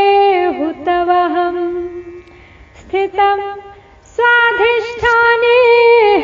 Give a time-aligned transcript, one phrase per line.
[0.44, 1.88] हुतवहम्।
[2.80, 3.40] स्थितं
[4.14, 5.56] स्वाधिष्ठाने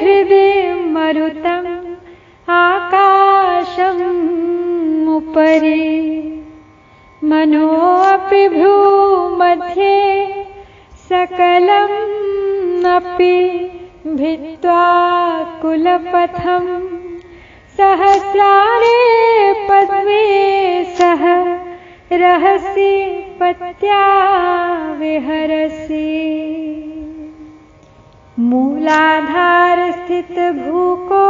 [0.03, 0.51] हृदि
[0.93, 1.71] मरुतम्
[2.51, 4.13] आकाशम्
[5.17, 5.89] उपरि।
[7.25, 9.97] मनोऽपि भ्रूमध्ये
[11.09, 13.37] सकलम् अपि
[14.07, 14.85] भित्त्वा
[15.63, 16.88] कुलपथम्
[17.81, 21.21] सहस्रारे पद्मे सह
[22.13, 23.09] रहसि
[23.41, 24.07] पत्या
[24.93, 26.05] विहरसि।
[28.39, 31.27] मूलाधार स्थित भूको,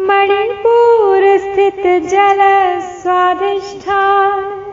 [0.00, 2.38] मणिपुर स्थित जल
[2.80, 4.64] स्वाधिष्ठान,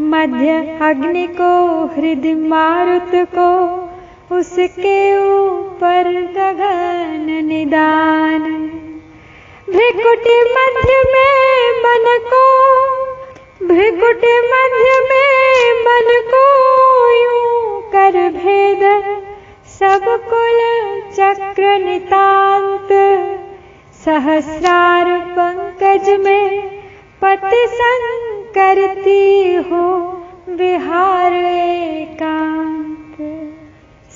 [0.00, 3.72] मध्य अग्नि को, हृदय मारुत को,
[4.36, 8.68] उसके ऊपर गगन निदान।
[9.72, 12.40] भ्रिकुटी मध्य में मन को,
[13.66, 16.42] भ्रिकुटी मध्य में मन को
[17.22, 18.82] यूँ कर भेद।
[19.66, 20.60] सब कुल
[21.12, 22.88] चक्र नितांत,
[24.04, 26.68] सहस्रार पंकज में
[27.22, 29.86] पति संग करती हो
[30.48, 33.16] विहार एकांत।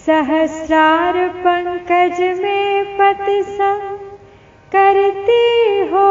[0.06, 3.95] सहस्रार पंकज में पति संग
[4.72, 6.06] करती हो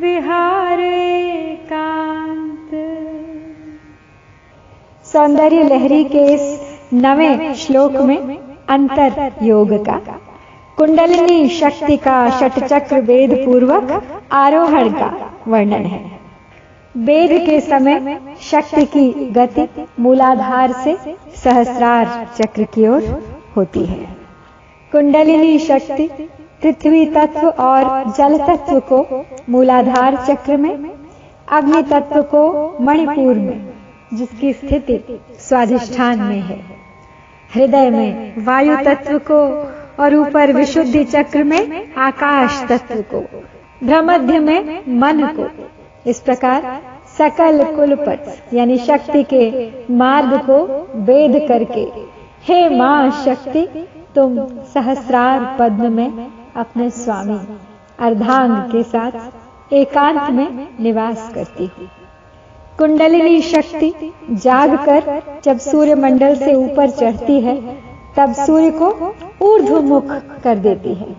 [0.00, 2.70] विहार एकांत।
[5.04, 6.60] सौंदर्य लहरी के इस
[6.94, 8.18] नवे श्लोक में
[8.68, 9.98] अंतर योग का।
[10.76, 15.10] कुंडलिनी शक्ति का षटचक्र वेद पूर्वक आरोहण का
[15.48, 16.02] वर्णन है।
[16.96, 19.68] वेद के समय शक्ति की गति
[20.00, 20.96] मूलाधार से
[21.36, 23.02] सहस्रार चक्र की ओर
[23.56, 24.06] होती है।
[24.92, 26.10] कुंडलिनी शक्ति
[26.62, 30.90] पृथ्वी तत्व और जल तत्व को मूलाधार चक्र में,
[31.48, 32.42] अग्नि तत्व को
[32.80, 33.72] मणिपुर में,
[34.14, 36.58] जिसकी स्थिति स्वाधिष्ठान में है।
[37.50, 39.40] हृदय में वायु तत्व को
[40.02, 43.20] और ऊपर विशुद्धि चक्र में आकाश तत्व को,
[43.84, 45.48] भ्रमध्य में मन को,
[46.10, 46.80] इस प्रकार
[47.18, 49.48] सकल कुलपथ यानी शक्ति के
[49.94, 50.58] मार्ग को
[51.02, 51.86] वेद करके,
[52.44, 53.66] हे माँ शक्ति,
[54.14, 57.38] तुम सहस्रार पद्म में अपने स्वामी
[57.98, 61.86] अर्धांग के साथ एकांत में निवास करती हो।
[62.78, 67.76] कुंडलिनी शक्ति जागकर जब सूर्य मंडल से ऊपर चढ़ती है,
[68.16, 70.06] तब सूर्य को ऊर्ध्वमुख
[70.44, 71.16] कर देती है।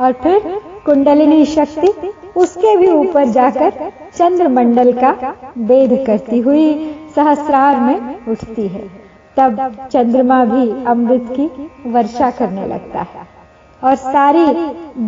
[0.00, 8.26] और फिर कुंडलिनी शक्ति उसके भी ऊपर जाकर चंद्रमंडल का वेद करती हुई सहस्रार में
[8.26, 8.88] उठती है।
[9.36, 13.33] तब चंद्रमा भी अमृत की वर्षा करने लगता है।
[13.82, 14.44] और सारी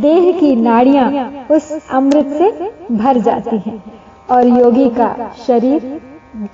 [0.00, 3.82] देह की नाड़ियाँ उस अमृत से भर जाती हैं
[4.30, 6.00] और योगी का शरीर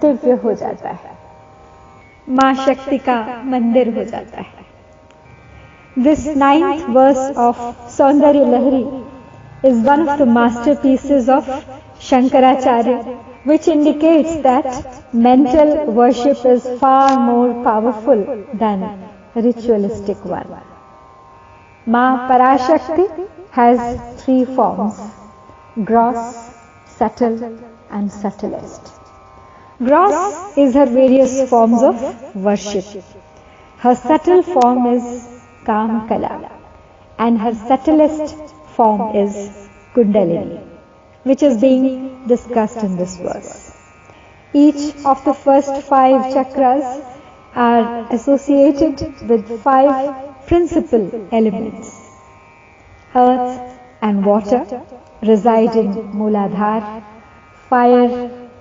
[0.02, 1.10] दिव्य हो जाता है।
[2.28, 4.60] माँ शक्ति का मंदिर हो जाता है।
[5.98, 7.60] This ninth verse of
[7.96, 8.84] Saundarya Lahari
[9.68, 10.28] is one of the
[10.82, 11.50] masterpieces of
[12.02, 18.24] Shankaracharya which indicates that mental worship is far more powerful
[18.54, 18.88] than
[19.36, 20.71] ritualistic वार वार
[21.84, 25.00] Ma Parashakti has three forms
[25.84, 26.54] gross,
[26.86, 27.58] subtle,
[27.90, 28.92] and subtlest.
[29.78, 32.84] Gross is her various forms of worship.
[33.78, 35.28] Her subtle form is
[35.64, 36.52] Kam Kala,
[37.18, 38.36] and her subtlest
[38.76, 39.34] form is
[39.92, 40.60] Kundalini,
[41.24, 43.76] which is being discussed in this verse.
[44.54, 47.04] Each of the first five chakras
[47.56, 51.90] are associated with five principal elements.
[53.14, 53.60] Earth
[54.06, 54.62] and water
[55.30, 56.80] reside in Mooladhar,
[57.70, 58.10] fire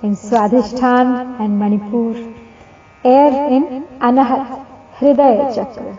[0.02, 2.14] in Swadhisthana and Manipur,
[3.04, 3.66] air in
[4.10, 4.66] Anahat,
[5.00, 5.98] Hridaya chakra,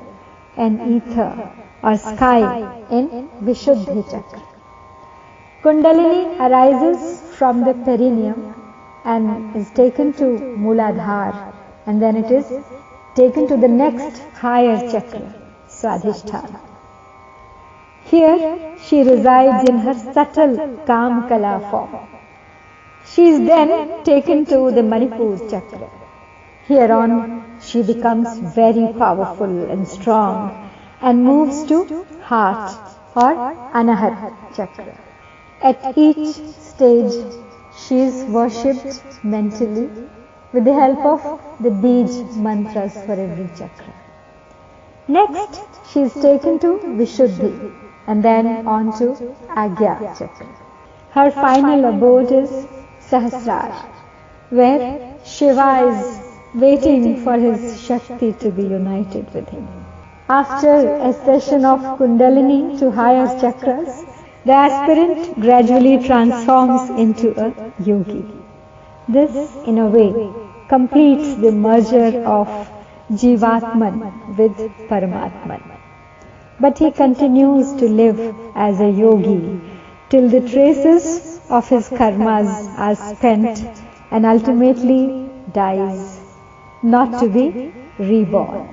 [0.56, 1.50] and ether
[1.82, 2.40] or sky
[2.90, 4.42] in Vishuddhi chakra.
[5.62, 8.54] Kundalini arises from the perineum
[9.04, 10.24] and is taken to
[10.64, 11.52] Mooladhar
[11.84, 12.50] and then it is
[13.14, 15.41] taken to the next higher chakra,
[15.82, 16.60] Swadhisthana.
[18.04, 20.56] Here she resides in her subtle
[20.86, 21.96] Kam Kala form.
[23.04, 25.88] She is then taken to the Manipur chakra.
[26.68, 27.12] Here on
[27.60, 30.70] she becomes very powerful and strong
[31.00, 32.76] and moves to heart
[33.16, 33.32] or
[33.80, 34.94] Anahat chakra.
[35.62, 36.36] At each
[36.68, 37.12] stage
[37.80, 39.88] she is worshipped mentally
[40.52, 41.26] with the help of
[41.60, 44.01] the Bij mantras for every chakra.
[45.18, 45.60] Next,
[45.90, 47.52] she is taken to Vishuddhi
[48.06, 49.08] and then on to
[49.62, 49.96] Agya
[51.14, 52.50] her final abode is
[53.08, 53.72] Sahasrar,
[54.48, 56.06] where Shiva is
[56.54, 59.68] waiting for his Shakti to be united with him.
[60.30, 60.74] After
[61.10, 64.06] a session of Kundalini to higher chakras,
[64.46, 67.52] the aspirant gradually transforms into a
[67.90, 68.24] yogi.
[69.06, 69.36] This,
[69.66, 70.10] in a way,
[70.68, 72.48] completes the merger of
[73.12, 74.00] जीवात्मन
[74.36, 75.60] with परमात्मन।
[76.60, 78.20] But he continues to live
[78.66, 79.38] as a yogi
[80.10, 81.04] till the traces
[81.50, 82.48] of his karmas
[82.78, 83.58] are spent
[84.12, 85.04] and ultimately
[85.54, 87.48] dies not to be
[88.00, 88.68] reborn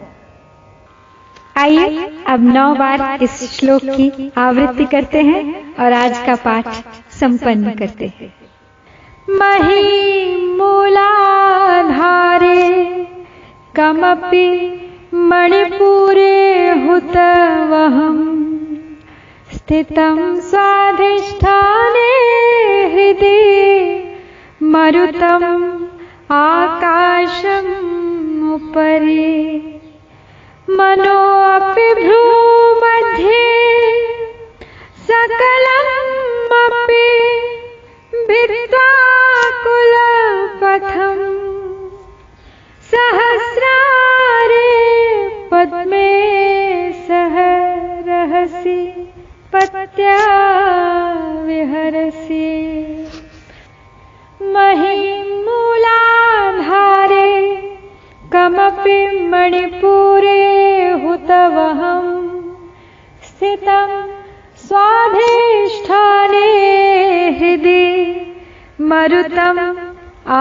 [1.58, 5.44] आइए अब नौ बार इस श्लोक की आवृत्ति करते हैं
[5.76, 6.68] और आज का पाठ
[7.20, 8.32] संपन्न करते हैं।
[13.90, 14.50] कमपि
[15.14, 18.36] मणिपुरे हुतवहम्।
[19.54, 22.12] स्थितं स्वाधिष्ठाने
[22.94, 23.42] हृदि
[24.64, 25.88] मरुतम्
[26.32, 27.72] आकाशम्
[28.54, 29.80] उपरि।
[30.70, 32.69] मनोऽपि भ्रूमध्ये
[59.50, 62.18] मणिपुरे हुतवहम्
[63.28, 63.94] स्थितं
[64.66, 66.50] स्वाधिष्ठाने
[67.40, 67.86] हृदि
[68.90, 69.62] मरुतम्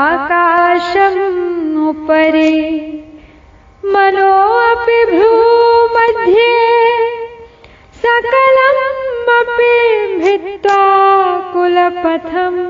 [0.01, 1.39] आकाशम्
[1.89, 2.59] उपरि।
[3.95, 6.53] मनोऽपि भ्रूमध्ये
[8.03, 9.75] सकलमपि
[10.21, 10.85] भित्त्वा
[11.55, 12.61] कुलपथम्।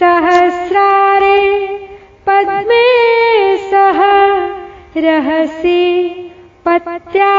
[0.00, 1.38] सहस्रारे
[2.26, 2.86] पद्मे
[3.70, 4.29] सह
[4.96, 6.10] रहसि
[6.66, 7.34] पत्या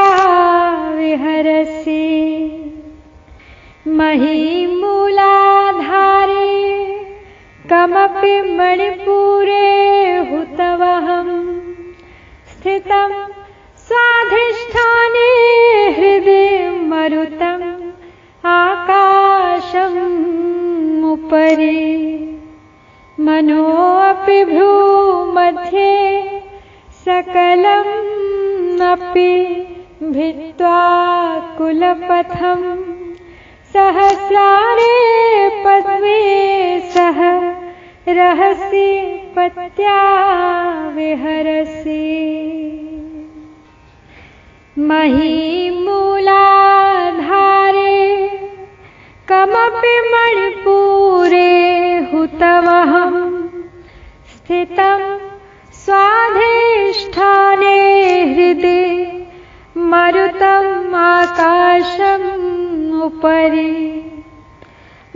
[0.94, 2.08] विहरसि।
[3.86, 4.82] महीमूलाधारे
[7.70, 10.61] कमपि मणिपुरे हुतवहम्
[32.02, 32.64] कुलपथम्
[33.72, 34.94] सहस्रारे
[35.64, 36.22] पद्मे
[36.94, 37.18] सह
[38.18, 38.88] रहसि
[39.36, 39.98] पत्या
[40.96, 42.00] विहरसि।
[44.78, 45.78] महीमूलाधारे
[49.28, 51.54] कमपि मणिपुरे
[52.12, 53.30] हुतवहम्
[54.34, 55.00] स्थितं
[55.84, 57.01] स्वाधिष्ठाने
[61.02, 62.30] आकाशम्
[63.02, 63.70] उपरि।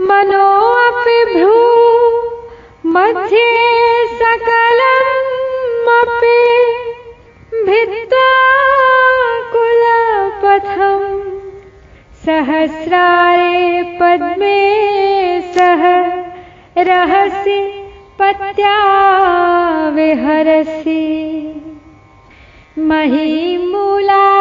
[0.09, 1.55] मनोऽपि भ्रू
[2.95, 3.67] मध्ये
[7.67, 8.27] भित्त्वा
[9.53, 11.09] कुलपथम्
[12.25, 14.59] सहस्रारे पद्मे
[15.55, 15.83] सह
[16.89, 17.59] रहसि
[18.19, 18.77] पत्या
[19.97, 21.03] विहरसि
[22.91, 24.36] महीमूलाधारे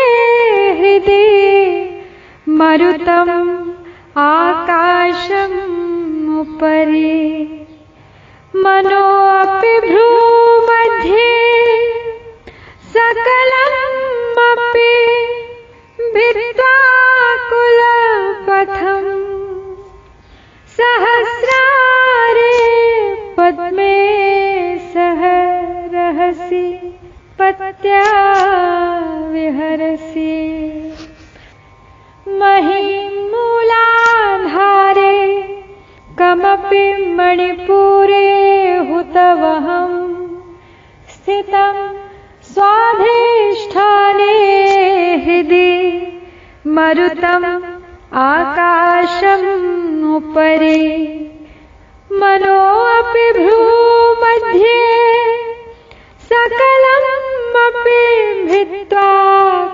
[0.80, 1.28] हृदि
[2.50, 3.56] मरुतम्
[4.18, 5.60] आकाशम्
[6.40, 7.16] उपरि।
[8.56, 10.05] मनोऽपि भ्रूमध्ये
[29.34, 30.36] विहरसि
[32.40, 35.18] महीं मूलाधारे
[36.20, 36.86] कमपि
[37.18, 38.30] मणिपुरे
[38.90, 39.98] हुतवहम्
[41.14, 41.76] स्थितं
[42.54, 44.34] स्वाधिष्ठाने
[45.26, 45.74] हृदि
[46.78, 47.48] मरुतम्
[48.30, 49.54] आकाशम्
[50.16, 50.84] उपरि।
[52.22, 54.76] मनोऽपि भ्रूमध्ये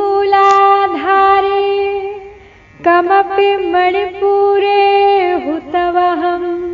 [2.85, 6.73] कमपि मणिपुरे हुतवहम्।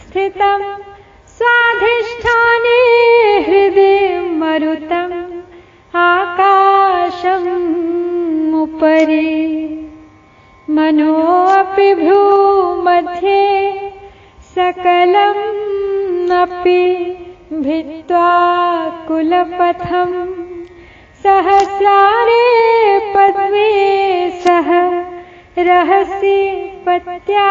[0.00, 0.71] स्थितं
[19.62, 20.14] कुलपथम्
[21.22, 22.46] सहस्रारे
[23.14, 23.68] पद्मे
[24.44, 24.68] सह
[25.68, 26.38] रहसि
[26.86, 27.44] पत्या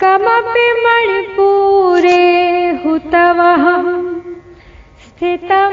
[0.05, 2.23] कमपि मणिपुरे
[2.85, 4.05] हुतवहम्
[5.07, 5.73] स्थितं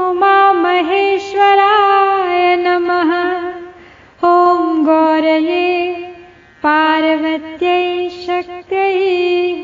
[0.09, 3.11] उमामहेश्वराय नमः।
[4.23, 5.93] ॐ गौरये
[6.63, 9.60] पार्वत्यै शक्त्यै